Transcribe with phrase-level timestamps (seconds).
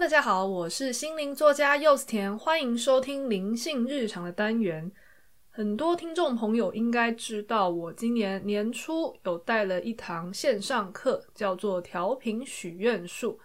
[0.00, 4.92] 大家好，我是心灵作家柚子甜，欢迎收听灵性日常的单元。
[5.50, 13.40] 很多听众朋友应该知道，我今年年初有带了一堂线上课，叫做调频许愿术。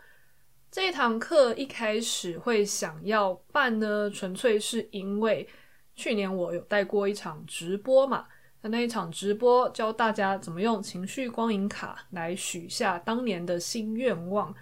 [0.69, 5.49] 这一堂课一开始会想要办呢，纯粹是因为
[5.95, 8.27] 去年我有带过一场直播嘛，
[8.61, 14.53] 那一场直播教大家怎么用情绪光影卡来许下当年的新愿望。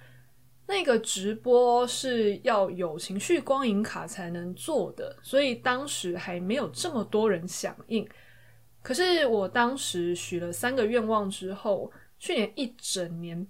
[0.72, 8.08] 那个直播是要有情绪光影卡才能做的，所以当时还没有这么多人响应。
[8.82, 13.46] 可是我当时许了三个愿望之后，去年一整年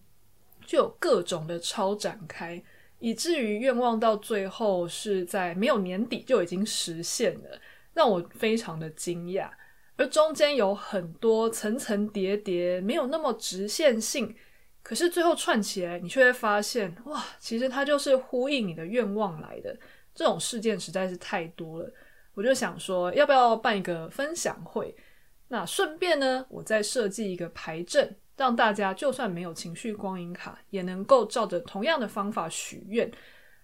[0.65, 2.61] 就有各种的超展开，
[2.97, 7.61] 以至于愿望到最后是在没有年底就已经实现了，
[7.93, 9.47] 让我非常的惊讶。
[9.95, 14.35] 而中间有很多层层叠叠，没有那么直线性。
[14.83, 19.77] 可是最后串起来，你却会发现，哇，其实它就是呼应你的愿望来的。
[20.13, 21.93] 这种事件实在是太多了，
[22.33, 24.93] 我就想说，要不要办一个分享会？
[25.47, 33.09] 那顺便呢，我再设计一个牌阵，让大家就算没有情绪光影卡，也能够照着同样的方法许愿。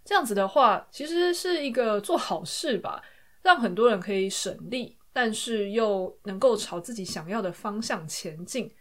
[0.05, 3.01] 这样子的话，其实是一个做好事吧，
[3.41, 8.73] 让很多人可以省力，但是又能够朝自己想要的方向前进。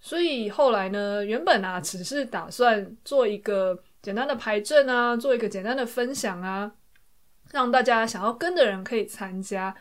[0.00, 6.72] 所以后来呢，原本啊只是打算做一个简单的牌阵啊，做一个简单的分享啊，
[7.52, 9.76] 让大家想要跟的人可以参加。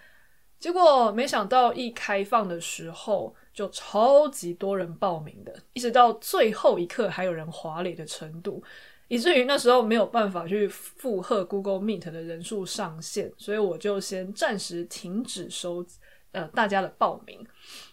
[0.59, 8.61] 结果没想到一开放的时候，就超级多人报名的，一直到最后一刻还有人滑垒的程度，
[9.07, 15.85] 以至于那时候没有办法去负荷 Google Meet 的人数上限，所以我就先暂时停止收
[16.33, 17.47] 呃大家的报名。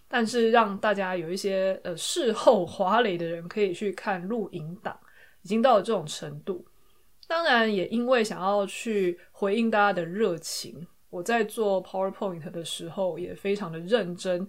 [0.08, 4.98] 但是让大家有一些呃事后滑垒的人可以去看录影档，
[5.42, 6.64] 已经到了这种程度。
[7.28, 14.46] 当然，也因为想要去回应大家的热情，我在做 PowerPoint 的时候也非常的认真，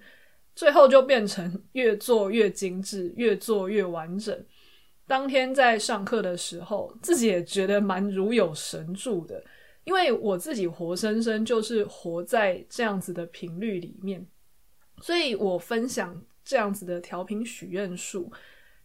[0.54, 4.46] 最后就变成越做越精致，越做越完整。
[5.08, 9.44] 当天在上课的时候，自己也觉得蛮如有神助的，
[9.86, 14.23] 因为我自己活生生就是活在这样子的频率里面。
[15.02, 18.32] 所以我分享这样子的调频许愿术，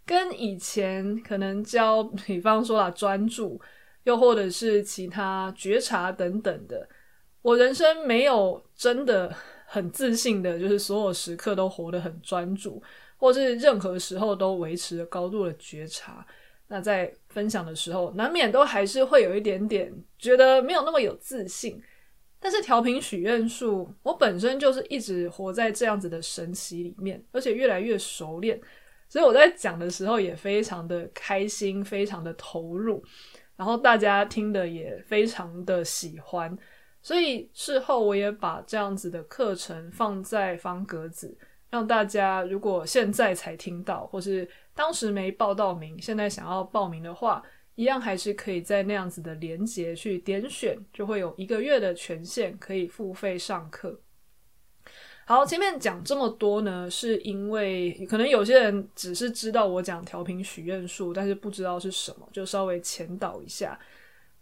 [0.04, 3.60] 跟以前可能教，比方说啦，专注，
[4.04, 6.88] 又或者是其他觉察等等的，
[7.40, 9.34] 我人生没有真的
[9.66, 12.82] 很自信的，就是所有时刻都活得很专注，
[13.16, 16.26] 或是任何时候都维持着高度的觉察。
[16.68, 21.82] 那在分享的时候，难免都还是会有一点点觉得没有那么有自信。
[22.44, 28.60] 但是调频许愿术，我本身就是一直活在这样子的神奇里面，而且越来越熟练，
[29.08, 33.00] 所以我在讲的时候也非常的开心，非常的投入，
[33.54, 36.58] 然后大家听的也非常的喜欢，
[37.00, 41.38] 所以事后我也把这样子的课程放在方格子，
[41.70, 47.40] 让大家如果现在才听到，或是当时没报到名，现在想要报名的话。
[47.74, 54.00] 一样还是可以在那样子的连接去点选，就会有一个月的权限可以付费上课。
[55.24, 63.78] 好，前面讲这么多呢，是因为可能有些人只是知道我讲调频许愿术，但是不知道是什么，就稍微前导一下。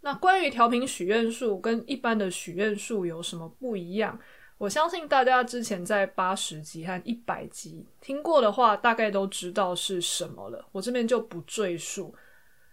[0.01, 4.19] 那关于调频许愿术跟一般的许愿术有什么不一样？
[4.57, 10.67] 我相信大家之前在八十集和一百集听过的话，大概都知道是什么了。
[10.71, 12.13] 我这边就不赘述。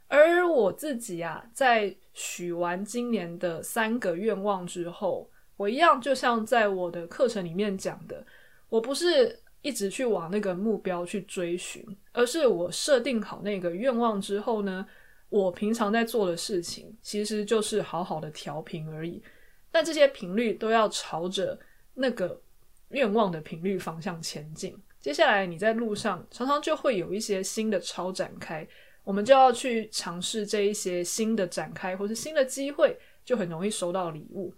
[0.09, 8.25] 而我自己啊，在许完今年的三个愿望之后，我一样就像在我的课程里面讲的，
[8.71, 14.87] 我不是一直去往那个目标去追寻，而是我设定好那个愿望之后呢，
[15.29, 19.23] 我平常在做的事情其实就是好好的调频而已。
[19.71, 21.59] 但这些频率都要朝着
[21.93, 22.41] 那个
[22.89, 24.75] 愿望的频率方向前进。
[24.99, 28.67] 接下来你在路上常常就会有一些新的超展开。
[29.09, 34.53] 我们就要去尝试这一些新的展开，或是新的机会，就很容易收到礼物。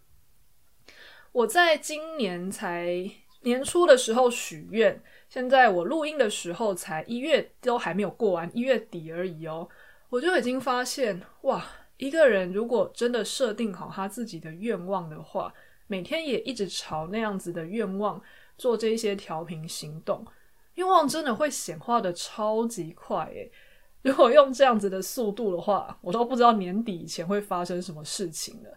[1.31, 3.09] 我在今年才
[3.43, 9.69] 年初的时候许愿，现在我录音的时候才一月都还没有过完，一月底而已哦。
[10.09, 11.65] 我就已经发现，哇，
[11.99, 15.55] 一个人如果真的设定好他自己的愿望的话，
[15.87, 18.21] 每天也一直朝那样子的愿望
[18.59, 20.27] 做这一些调频行动，
[20.75, 23.53] 愿望真的会显化的超级快诶。
[24.03, 28.71] 如果用这样子的速度的话，我都不知道年底以前会发生什么事情了。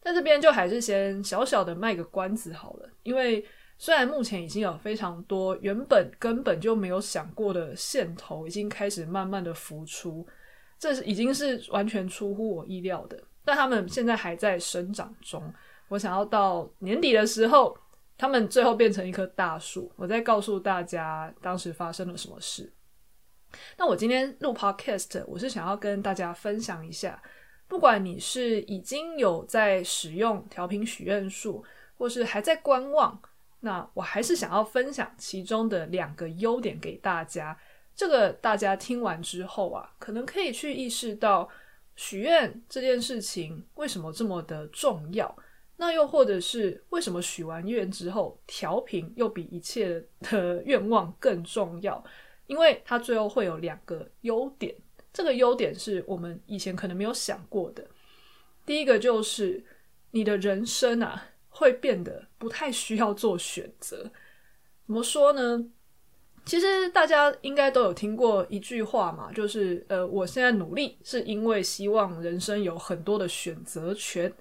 [0.00, 3.44] 在这边就还是先小小的卖个关子好了，因为
[3.76, 10.26] 虽然目前已经有非常多原本根本就没有想过的线头已经开始慢慢的浮出，
[10.78, 13.20] 这是已经是完全出乎我意料的。
[13.44, 15.42] 但他们现在还在生长中，
[15.88, 17.76] 我想要到年底的时候，
[18.16, 22.72] 他们最后变成一棵大树，我再告诉大家当时发生了什么事。
[23.76, 27.22] 那我今天录 Podcast，我是想要跟大家分享一下，
[27.66, 31.64] 不管你是已经有在使用调频许愿树，
[31.96, 33.20] 或是还在观望，
[33.60, 37.58] 那我还是想要分享其中的两个优点给大家。
[37.94, 41.48] 这个大家听完之后啊，可能可以去意识到
[41.96, 45.36] 许愿这件事情为什么这么的重要。
[45.80, 52.02] 那又或者是为什么许完愿之后，调频又比一切的愿望更重要？
[52.48, 54.74] 因为它最后会有两个优点，
[55.12, 57.86] 这个优点是我们以前可能没有想过的。
[58.66, 59.62] 第一个就是
[60.10, 64.10] 你的人生啊，会变得不太需要做选择。
[64.86, 65.64] 怎么说呢？
[66.46, 74.32] 其实大家应该都有听过一句话嘛，就是呃，我现在努力是因为希望人生有很多的选择权。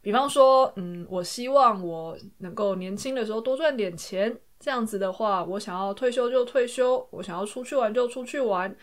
[0.00, 4.34] 比方说，嗯，我希望我能够年轻的时候多赚点钱。
[4.66, 8.76] 这样子的话，我想要退休就退休，我想要出去玩就出去玩，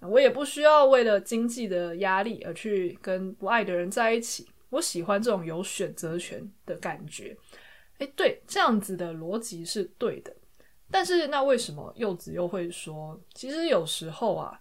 [0.00, 4.46] 我也不需要为了经济的压力而去跟不爱的人在一起。
[4.68, 7.34] 我喜欢这种有选择权的感觉。
[8.00, 10.30] 诶，对，这样子的逻辑是对的。
[10.90, 14.60] 但是那为什么柚子又会说，其实有时候啊，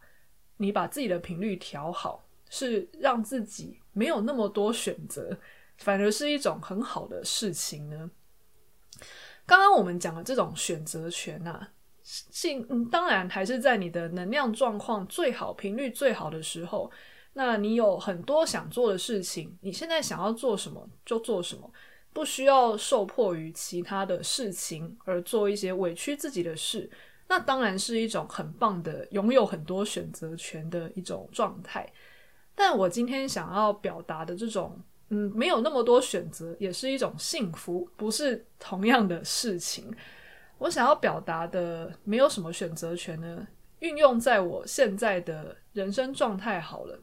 [0.56, 5.38] 你把自己的频率调好，是让自己没有那么多选择，
[5.80, 8.10] 反而是一种很好的事情呢？
[9.50, 11.72] 刚刚我们讲的这种选择权啊，
[12.04, 16.92] 性嗯，当然还是在你的能量状况最好、频率最好的时候。
[17.34, 21.72] 那你有很多想做的事情，你现在想要做什么就做什么，
[22.14, 26.88] 不需要受迫于其他的事情而做一些委屈自己的事。
[27.28, 31.92] 那当然是一种很棒的，拥有很多选择权的一种状态。
[32.54, 34.80] 但我今天想要表达的这种。
[35.10, 39.94] 嗯，没有那么多选择也是一种幸福，不是同样的事情。
[40.60, 43.48] 我想要表达的没有什么选择权呢，
[43.80, 47.00] 运用在我现在的人生状态好了。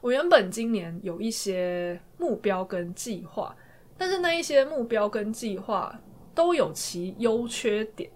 [0.00, 3.56] 我原本今年有一些目标跟计划，
[3.96, 5.98] 但是那一些目标跟计划
[6.34, 8.10] 都有其优缺点。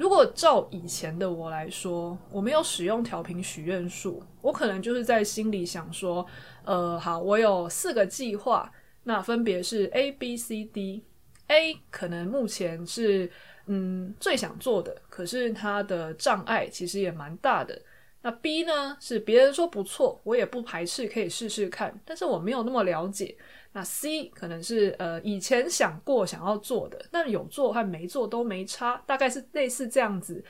[0.00, 6.26] 如果照以前的我来说，我没有使用调频许愿术，我可能就是在心里想说，
[6.64, 11.04] 呃，好，我有四个计划，那分别是 A、B、C、D。
[11.48, 13.30] A 可能目前是
[13.66, 17.78] 嗯最想做的，可是它的障碍其实也蛮大的。
[18.22, 23.36] 那 B 呢，是别人说不错，我也不排斥可以试试看，但是我没有那么了解。
[23.72, 30.44] 那 C 可能是呃以前想过想要做的，那有做和没做都没差，大概是类似这样子，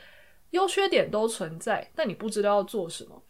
[0.51, 3.23] 优缺点都存在，但你不知道要做什么。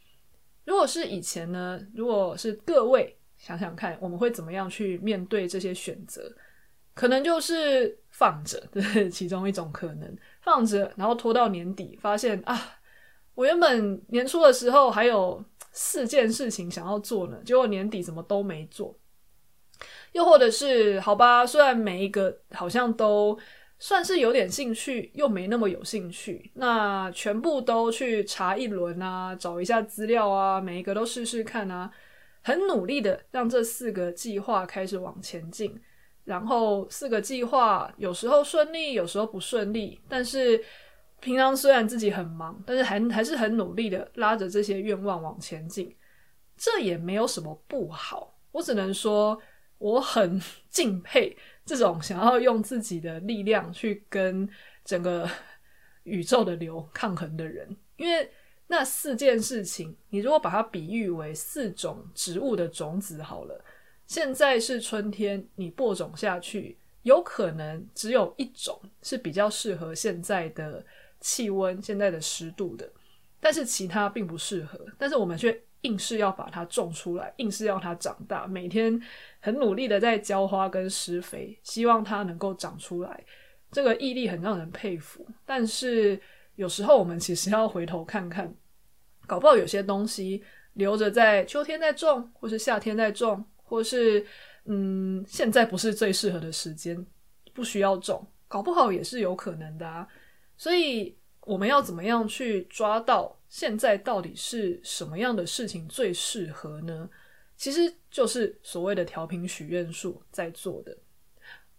[0.65, 1.81] 如果是以前呢？
[1.95, 6.33] 如果是各位想想看，我们会怎么样去面对这些选择？
[6.95, 12.79] 可能就是放着，这 是其中一种可能，放着，然后拖到年底，发现啊，
[13.35, 15.43] 我原本年初的时候还有
[15.73, 18.97] 四件事情想要做呢，结果年底怎么都没做。
[20.13, 23.39] 又或者是好吧，虽然每一个好像都
[23.79, 31.91] 算是有点兴趣，又没那么有兴趣，那全部都去查一轮啊，找一下资料啊，每一个都试试看啊，
[32.43, 35.81] 很努力的让这四个计划开始往前进。
[36.25, 40.63] 然后四个计划有时候顺利，有时候不顺利，但是
[41.21, 45.97] 平常虽然自己很忙，但是还还是很努力的拉着这些愿望往前进，
[46.57, 49.41] 这也没有什么不好，我只能说。
[49.81, 51.35] 我很敬佩
[51.65, 54.47] 这种想要用自己的力量去跟
[54.85, 55.29] 整个
[56.03, 58.31] 宇宙的流抗衡的人，因为
[58.67, 63.65] 那四件事情，你如果把它比喻为四种植物的种子好了，
[64.07, 70.85] 现在是春天，你播种下去，有可能只有一种是比较适合现在的
[71.21, 72.91] 气温、现在的湿度的，
[73.41, 79.01] 但是其他并不适合，但是我们却硬是要把它种出来，硬是要它长大，每天。
[79.43, 83.25] 很努力的在浇花跟施肥，希望它能够长出来。
[83.73, 85.27] 这个毅力很让人佩服。
[85.47, 86.21] 但是
[86.57, 88.55] 有时候我们其实要回头看看，
[89.27, 90.45] 搞不好有些东西
[90.75, 94.27] 留着在秋天再种，或是夏天再种，或是
[94.67, 97.07] 嗯，现在不是最适合的时间，
[97.55, 100.07] 不需要种，搞不好也是有可能的啊。
[100.59, 107.11] 所以我们要怎么样去抓到现在到底是什么样的事情最适合呢？
[107.57, 110.97] 其实就是所谓的调频许愿树在做的。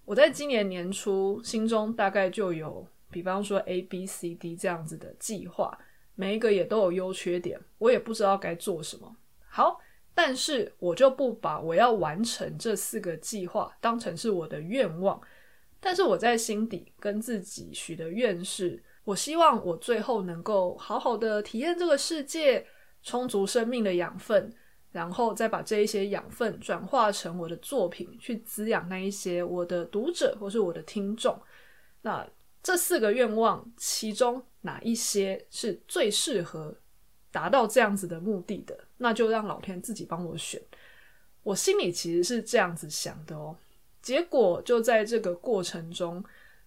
[0.05, 5.75] 我在今年年初心中大概就有，比方说 A、B、C、D 这样子的计划。
[6.13, 9.15] 每一个也都有优缺点，我也不知道该做什么。
[9.47, 9.79] 好，
[10.13, 15.19] 但是我就不把我要完成这四个计划当成是我的愿望，
[15.79, 22.65] 但是我在心底跟自己许的愿是，我希望我最后能够好好的体验这个世界，
[23.03, 24.53] 充足生命的养分。
[24.91, 31.41] 然后再把这一些养分转化成我的作品，去滋养那一些我的读者或是我的听众。
[32.01, 32.27] 那
[32.61, 36.75] 这四个愿望，其中哪一些是最适合
[37.31, 38.77] 达到这样子的目的的？
[38.97, 40.61] 那就让老天自己帮我选。
[41.43, 43.55] 我心里其实是这样子想的哦。
[44.01, 46.21] 结果就在这个过程中，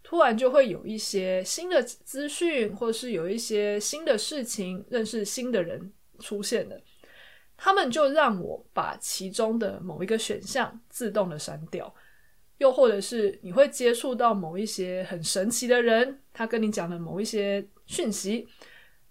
[0.04, 6.80] 突然就会有一些新的资讯，或是有一些新的事情，认识新的人出现了。
[7.56, 11.92] 他们就让我把其中的某一个选项自动的删掉，
[12.58, 18.46] 又或者是你会接触到某一些很神奇的人，他跟你讲的某一些讯息，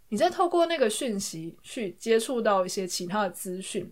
[0.09, 3.91] 你再透过那个讯息去接触到一些其他的资讯，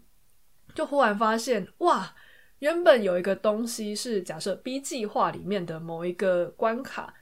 [0.75, 2.13] 就忽然发现，哇，
[2.61, 7.13] 原本有一个东西是假设 B 计划里面的某一个关卡，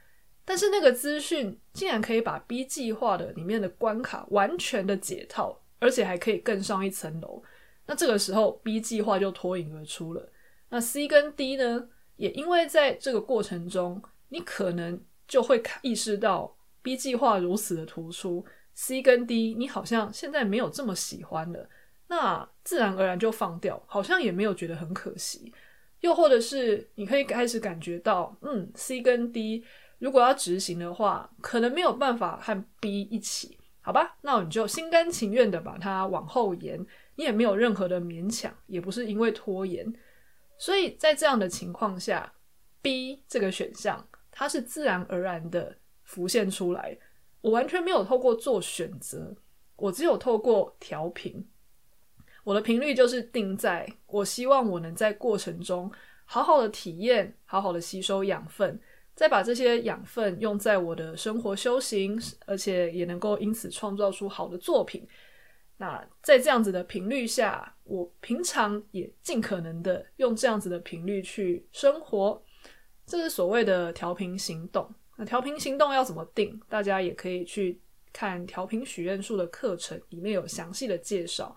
[0.44, 5.60] 但是那个资讯竟然可以把 B 计划的里面的关卡完全的解套。
[5.82, 7.42] 而且还可以更上一层楼，
[7.86, 10.30] 那这个时候 B 计划就脱颖而出了。
[10.68, 11.88] 那 C 跟 D 呢？
[12.16, 18.44] 也因为在这个过程中，你可能就会意识到 B 计划如此的突出
[18.74, 21.66] ，C 跟 D 你好像现在没有这么喜欢了，
[22.10, 25.54] 那自然而然就放掉，好像也没有觉得很可惜。
[26.00, 29.64] 又或者是你可以开始感觉到，嗯，C 跟 D
[30.00, 33.56] 如果要执行的话，可能没有办法和 B 一起。
[33.80, 39.90] 好吧，那你就心甘情愿的把它往后延，你也没有任何的勉强，也不是因为拖延，
[40.58, 42.32] 所以在这样的情况下
[42.82, 46.98] ，B 这个选项它是自然而然的浮现出来，
[47.40, 49.34] 我完全没有透过做选择，
[49.76, 51.48] 我只有透过调频，
[52.44, 55.90] 我的频率就是定在我希望我能在过程中
[56.24, 58.80] 好好的体验，好好的吸收养分。
[59.14, 65.06] 再把这些养分用在我的生活修行，而且也能够因此创造出好的作品。
[65.76, 72.42] 那在这样子的频率下，我平常也尽可能的用这样子的频率去生活。
[73.04, 74.88] 这是所谓的调频行动。
[75.16, 76.58] 那调频行动要怎么定？
[76.68, 77.78] 大家也可以去
[78.12, 81.54] 看调频许愿树的课程，里面有详细的介绍。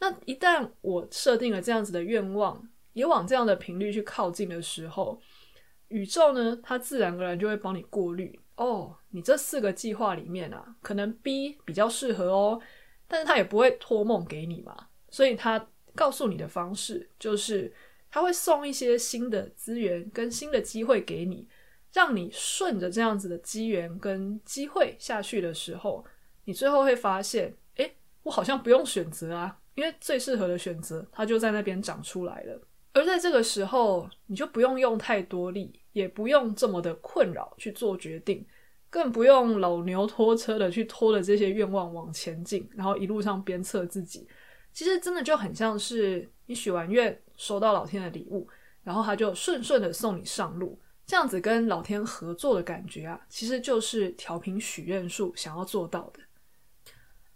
[0.00, 5.20] 那一旦我设定了这样子的愿望，也往这样的频率去靠近的时候，
[5.88, 8.96] 宇宙呢，它自然而然就会帮你过滤哦。
[9.10, 12.60] 你这四个计划里面啊，可能 B 比较适合哦，
[13.06, 14.88] 但是它也不会托梦给你嘛。
[15.10, 17.72] 所以它告诉你的方式就是，
[18.10, 21.46] 它会送一些新的资源跟新的机会给你，
[21.92, 26.04] 让你顺着这样子的机缘跟机会下去的时候，
[26.44, 32.60] 你最后会发现，诶，我好像不用选择啊，因为最适合的选择它就在那边长出来了。
[32.92, 35.72] 而在这个时候，你就不用用太多力。
[35.92, 38.46] 也不用这么的困扰去做决定，
[38.88, 44.24] 更不用老牛拖车的去拖着这些愿望往前进，然后一路上鞭策自己。
[44.72, 48.46] 其实真的就很像是你许完愿，收到老天的礼物，
[48.84, 56.20] 然后他就顺顺的送你上路，这样子跟老天合作的感觉啊，其实就是调频许愿树想要做到的。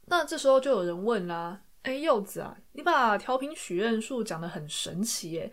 [0.06, 5.50] 那这时候就有人问啦：“诶，柚子啊，你把调频许愿树讲得很神奇耶。”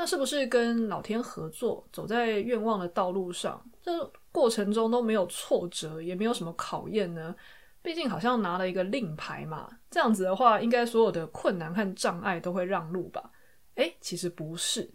[0.00, 7.34] 那是不是跟老天合作，走在愿望的道路上，这过程中都没有挫折，也没有什么考验呢？
[7.82, 13.32] 毕竟好像拿了一个令牌嘛，这样子的话，应该所有的困难和障碍都会让路吧？
[13.74, 14.88] 诶，其实不是。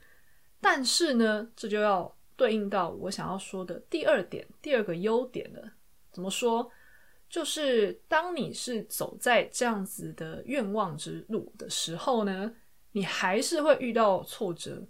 [0.62, 5.62] 但是呢，这就要对应到我想要说的第二点，第二个优点了。
[6.14, 6.72] 怎么说？
[7.34, 12.54] 就是当你是走在这样子的愿望之路的时候呢，
[12.92, 14.86] 你还是会遇到挫折。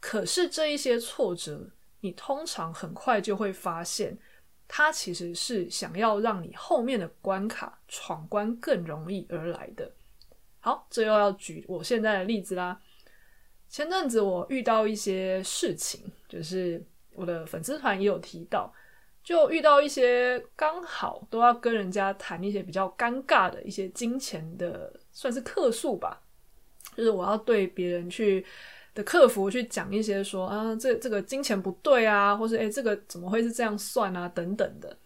[0.00, 1.70] 可是这一些挫折，
[2.00, 4.18] 你通常很快就会发现，
[4.66, 9.88] 它其实是想要让你后面的关卡闯关更容易而来的。
[10.58, 12.82] 好，这又要举我现在的例子啦。
[13.68, 16.84] 前阵子我遇到一些事情，就是
[17.14, 18.74] 我的粉丝团也有提到，
[19.24, 26.22] 就遇到一些刚好都要跟人家谈一些比较尴尬的一些金钱的，算是客诉吧，
[26.94, 28.46] 就是我要对别人去。
[28.94, 34.96] 的客服去讲一些说啊，这这个金钱不对啊，或是诶，这个怎么会是这样算啊，等等的。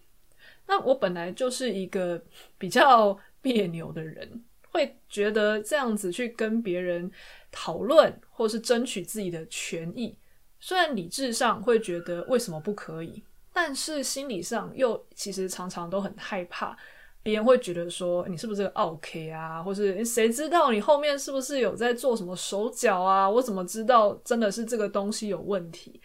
[0.67, 2.23] 那我本来就是一个
[2.59, 7.11] 比较别扭的人，会觉得这样子去跟别人
[7.51, 10.15] 讨论或是争取自己的权益，
[10.61, 13.23] 虽然理智上会觉得为什么不可以，
[13.61, 16.79] 但是心理上又其实常常都很害怕，
[17.25, 23.29] 别人会觉得说你是不是个奥客啊，或是谁知道你后面是不是有在做什么手脚啊？
[23.29, 26.01] 我怎么知道真的是这个东西有问题？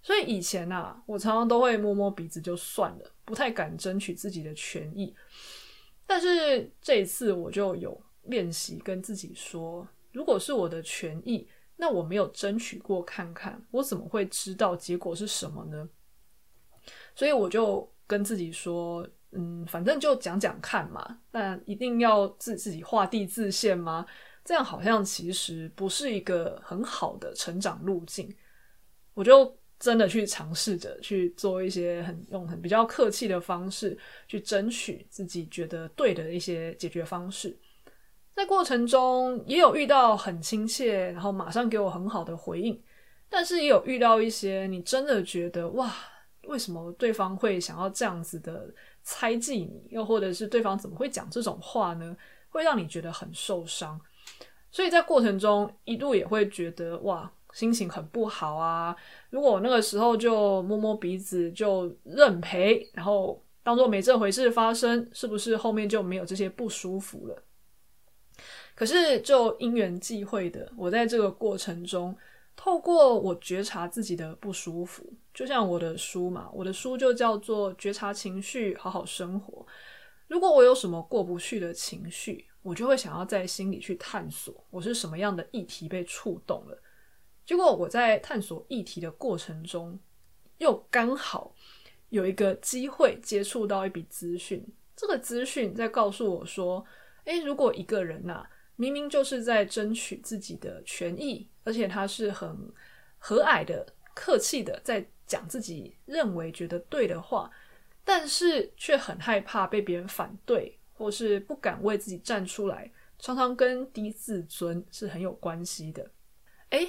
[0.00, 5.12] 所以以前啊，我常常都会摸摸鼻子就算了，不太敢争取自己的权益。
[6.06, 15.88] 但是这一次我就有练习跟自己说，如果是我的权益，那我没有争取过看看，我怎么会知道结果是什么呢？
[17.14, 19.06] 所以我就跟自己说。
[19.34, 24.04] 嗯，反正就讲讲看嘛，但一定要自自己画地自限吗？
[24.44, 28.30] 这样好像其实不是一个很好的成长路径。
[29.14, 33.96] 我就真的去尝试着去做一些很用很比较客气的方式
[34.28, 37.58] 去争取自己觉得对的一些解决方式。
[38.34, 42.78] 在过程中也有遇到很亲切，然后马上给我很好的回应，
[43.30, 45.90] 但是也有遇到一些你真的觉得哇，
[46.46, 48.72] 为什么对方会想要这样子的？
[49.04, 52.16] 猜忌你，又或者是对方怎么会讲这种话呢？
[52.50, 54.00] 会让你觉得很受伤，
[54.70, 58.94] 所以在过程中一度也会觉得哇，心情很不好啊。
[59.30, 67.42] 如果我那个时候就摸摸鼻子就认赔，然后当做没这回事发生，是不是后面就没有这些不舒服了？
[68.76, 72.16] 可是就因缘际会的，我在这个过程中。
[72.54, 79.62] 透过我觉察自己的不舒服，就像我的书嘛，我的书就叫做《觉察情绪，好好生活》。
[80.28, 86.80] 如果我有什么过不去的情绪，我就会想要在心里去探索，我是什么样的议题被触动了。
[87.44, 89.98] 结果我在探索议题的过程中，
[90.58, 91.54] 又刚好
[92.10, 96.84] 有一个机会接触到一笔资讯，这个资讯在告诉我说：
[97.24, 101.48] 诶，如果一个人呐，明明就是在争取自己的权益。
[101.64, 102.72] 而且他是很
[103.18, 107.48] 和蔼的、客气的，在讲自己认为觉得对的话，
[108.02, 116.10] 但是却很害怕被别人反对，或是不敢为自己站出来，常常跟低自尊是很有关系的。
[116.70, 116.88] 诶，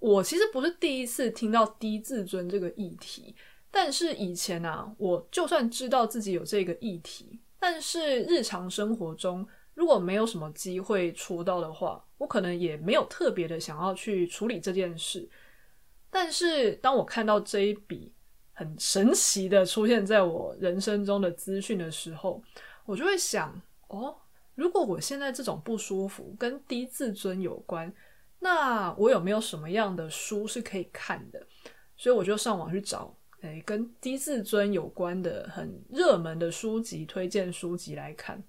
[0.00, 3.36] 我其实不是第一次听到低自尊这个议题，
[3.70, 9.46] 但是以前啊，我就算知道自己有这个议题，但是日常生活中。
[9.74, 15.28] 如果没有什么机会戳到的话，我可能也没有特别的想要去处理这件事。
[16.10, 18.12] 但是当我看到这一笔
[18.52, 22.42] 很神奇的出现在我人生中的资讯的时候，
[22.84, 24.16] 我就会想：哦，
[24.54, 27.90] 如果我现在这种不舒服跟低自尊有关，
[28.40, 31.46] 那我有没有什么样的书是可以看的？
[31.96, 38.42] 所以我就上网去找，诶，跟低自尊有关的很热门的书籍，推荐书籍来看。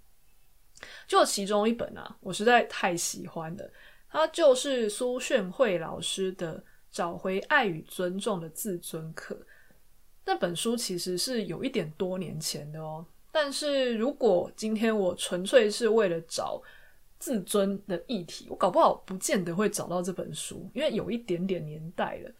[1.07, 3.71] 就其中一本啊，我实在太喜欢了，
[4.09, 6.57] 它就是苏炫慧老师的
[6.91, 9.35] 《找回爱与尊重的自尊课》。
[10.25, 16.61] 那本书其实是有一点多年前的哦，但是如果今天我纯粹是为了找
[17.17, 22.31] 自尊的议题，我搞不好不见得会找到这本书，因为有一点点年代了。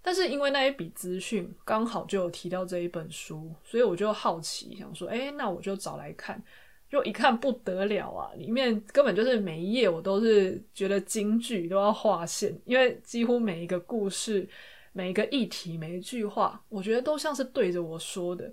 [0.00, 6.42] 但是因为那一笔资讯刚好就有提到这一本书，所以我就好奇想说，诶，那我就找来看。
[6.88, 8.32] 就一看不得了啊！
[8.34, 14.48] 里面根本就是每一页我都是觉得金句都要划线，因为几乎每一个故事、
[14.92, 18.46] 每一个议题、每一句话，我觉得都像是对着我说的。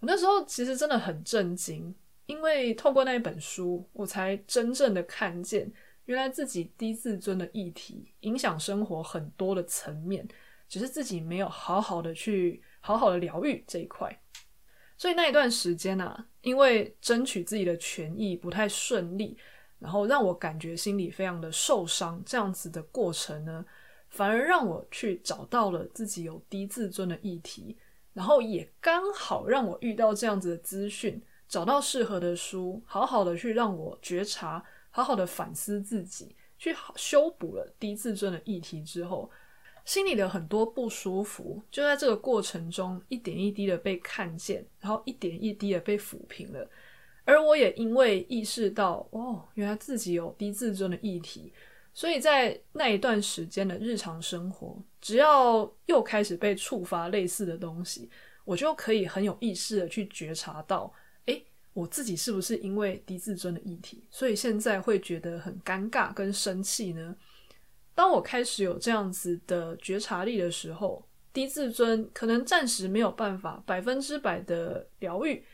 [0.00, 1.94] 我那时候其实真的很震惊，
[2.26, 5.72] 因为透过那一本书，我才真正的看见，
[6.04, 10.28] 原来自己低自尊的议题影响生活很多的层面，
[10.68, 14.20] 只是自己没有好好的去好好的疗愈这一块。
[14.96, 19.36] 所以那一段时间啊，因为争取自己的权益不太顺利，
[19.78, 23.64] 然后让我感觉心里非常的受伤，这样子的过程呢，
[24.08, 27.76] 反而让我去找到了自己有低自尊的议题，
[28.12, 39.30] 然后也刚好让我遇到这样子的资讯，找到适合的书，好好的去让我觉察，好好的反思自己，去修补了低自尊的议题之后。
[39.84, 46.68] 心里的很多不舒服，就在这个过程中一点一滴的被看见，然后一点一滴的被抚平了。
[47.26, 51.52] 而我也因为意识到，哦，原来自己有低自尊的议题，
[51.92, 58.10] 所以在那一段时间的日常生活，只要又开始被触发类似的东西，
[58.44, 60.92] 我就可以很有意识的去觉察到，
[61.26, 67.16] 诶，我自己是不是因为低自尊的议题，所以现在会觉得很尴尬跟生气呢？
[67.94, 75.44] 当我开始有这样子的觉察力的时候，低自尊可能暂时没有办法百分之百的疗愈，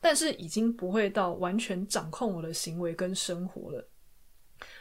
[0.00, 3.88] 但是已经不会到完全掌控我的行为跟生活了。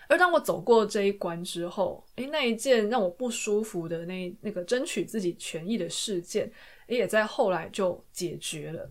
[0.07, 6.51] 而当我走过这一关之后，诶，那一件让我不舒服的那那个争取自己权益的事件，
[6.87, 8.89] 也在后来就解决了。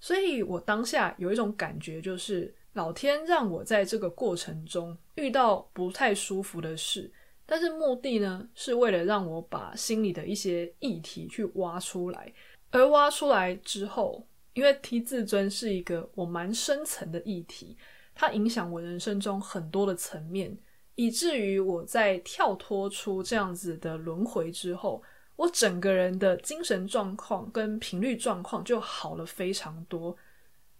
[0.00, 7.12] 所以我当下有一种感觉，就是老天让我在这个过程中遇到不太舒服的事，
[7.52, 12.32] 但是目的呢，是为了让我把心里的一些议题去挖出来。
[12.70, 17.76] 而挖出来之后，因为低自尊是一个我蛮深层的议题，
[18.14, 20.56] 它影响我人生中很多的层面，
[20.94, 25.02] 以至于我在跳脱出这样子的轮回之后，
[25.36, 30.16] 我整个人的精神状况跟频率状况就好了非常多。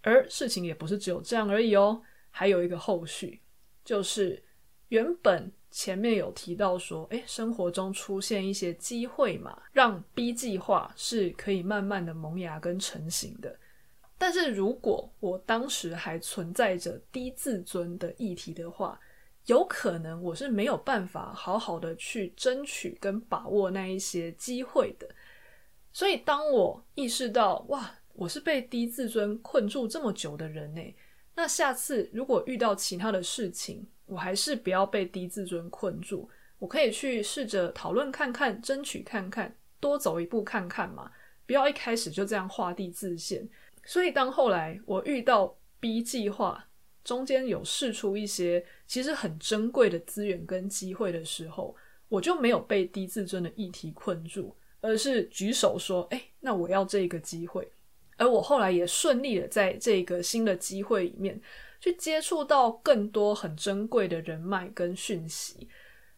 [0.01, 3.43] 而事情也不是只有这样而已哦，还有一个后续，
[3.85, 4.43] 就是
[4.89, 5.53] 原本。
[5.73, 13.59] 前面有提到说，诶，生活中出现一些机会嘛，让 B 计划是可以慢慢的萌芽跟成型的。
[14.19, 19.01] 但是如果我当时还存在着低自尊的议题的话，
[19.47, 25.09] 有可能我是没有办法好好的去争取跟把握那一些机会的。
[25.91, 30.95] 所以当我意识到，哇，我是被低自尊困住这么久的人呢，
[31.35, 41.11] 那下次如果遇到其他的事情，我还是不要被低自尊困住，我可以去试着讨论看看，争取看看，多走一步看看嘛，
[41.47, 43.49] 不要一开始就这样画地自限。
[43.87, 46.69] 所以当后来我遇到 B 计划
[47.03, 51.75] 中间有试出一些其实很珍贵的资源跟机会的时候，
[52.11, 57.67] 我就没有被低自尊的议题困住，而是举手说：“哎，那我要这个机会。”
[58.19, 61.41] 而我后来也顺利的在这个新的机会里面。
[61.83, 65.69] 去接触到更多很珍贵的人脉跟讯息，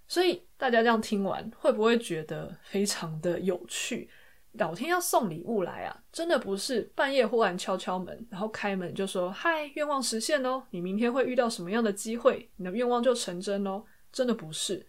[0.06, 4.10] 所以大家这样听完，会不会觉得非常的有趣？
[4.52, 14.86] 老天要送礼物来啊，真的不是半夜忽然敲敲门，然后开门就说：“嗨，愿望实现哦，你明天会遇到什么样的机会，你的愿望就成真哦。”真的不是。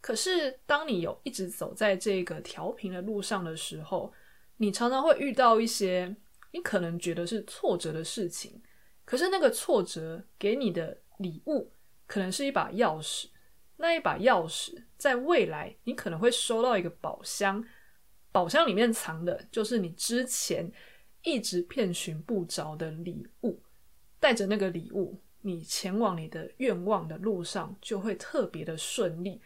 [0.00, 4.12] 可是当你有一直走在这个调频的路上的时候，
[4.56, 6.14] 你常常会遇到一些
[6.50, 8.60] 你可能觉得是挫折的事情。
[9.08, 11.72] 可是那个挫折给你的礼物，
[12.06, 13.28] 可能是一把钥匙。
[13.78, 17.64] 那一把钥匙，在未来你可能会收到一个宝箱，
[18.30, 18.92] 宝箱里面。
[18.92, 20.70] 藏的就是你之前
[21.22, 23.58] 一直遍寻不着的礼物。
[24.20, 29.40] 带着那个礼物，你前往你的愿望的路上就会特别的顺利。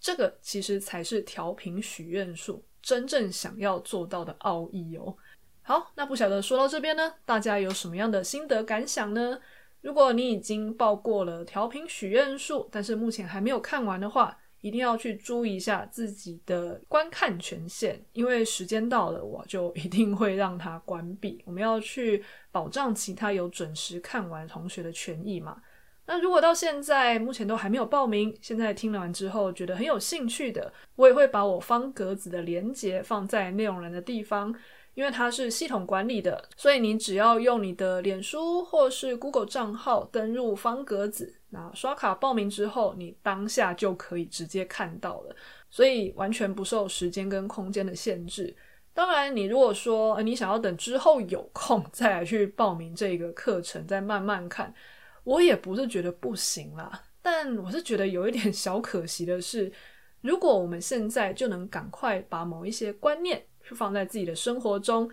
[0.00, 5.16] 这个其实才是调频许愿树真正想要做到的奥义哦。
[5.66, 9.40] 好，那不晓得说到这边呢，大家有什么样的心得感想呢？
[9.80, 21.42] 如果你已经报过了调频许愿树，但是目前还没有看完的话，一定要去注意一下自己的观看权限，因为时间到了，我就一定会让它关闭。
[21.46, 22.22] 我们要去
[22.52, 25.62] 保障其他有准时看完同学的权益嘛。
[26.06, 34.54] 那如果到现在目前都还没有报名，现在听完之后觉得很有兴趣的，我也会把我方格子的连接放在内容栏的地方。
[34.94, 45.34] 因为它是系统管理的，所以你只要用你的脸书或是 Google 账号登入方格子，那刷卡报名之后，你当下就可以直接看到了，
[45.68, 48.56] 所以完全不受时间跟空间的限制。
[48.92, 54.72] 当然，你如果说，你想要等之后有空再来去报名这个课程，再慢慢看，
[55.24, 59.72] 我也不是觉得不行啦，但我是觉得有一点小可惜的是，
[60.20, 63.44] 如果我们现在就能赶快把某一些观念。
[63.64, 65.10] 是放在自己的生活中，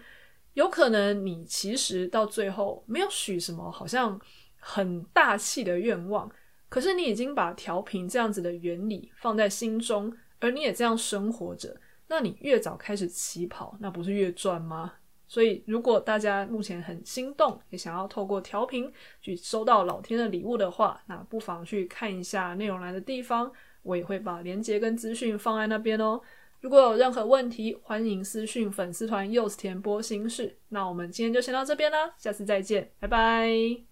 [0.54, 4.20] 有可能你其实到最后没有许什么好像
[4.60, 6.30] 很大气的愿望，
[6.70, 11.76] 可是你已经把调频这样子的原理放在心中，而你也这样生活着，
[12.08, 14.94] 那你越早开始起跑，那不是越赚吗？
[15.28, 23.50] 所以如果大家目前很心动，也想要透过调频去收到老天的礼物的话，那不妨去看一下内容栏的地方，
[23.82, 26.20] 我也会把连接跟资讯放在那边哦。
[26.62, 30.58] 如果有任何问题，欢迎私讯粉丝团柚子甜波心事。
[30.70, 33.91] 那我们今天就先到这边啦，下次再见，拜拜。